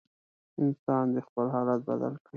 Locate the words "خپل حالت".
1.27-1.79